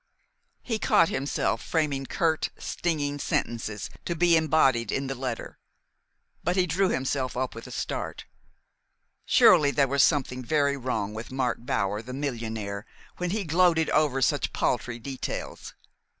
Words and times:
He 0.63 0.79
caught 0.79 1.09
himself 1.09 1.61
framing 1.61 2.07
curt, 2.07 2.49
stinging 2.57 3.19
sentences 3.19 3.87
to 4.03 4.15
be 4.15 4.35
embodied 4.35 4.91
in 4.91 5.05
the 5.05 5.13
letter; 5.13 5.59
but 6.43 6.55
he 6.55 6.65
drew 6.65 6.89
himself 6.89 7.37
up 7.37 7.53
with 7.53 7.67
a 7.67 7.71
start. 7.71 8.25
Surely 9.27 9.69
there 9.69 9.87
was 9.87 10.01
something 10.01 10.43
very 10.43 10.75
wrong 10.75 11.13
with 11.13 11.31
Mark 11.31 11.59
Bower, 11.67 12.01
the 12.01 12.13
millionaire, 12.13 12.83
when 13.17 13.29
he 13.29 13.43
gloated 13.43 13.91
over 13.91 14.23
such 14.23 14.51
paltry 14.53 14.97
details. 14.97 15.75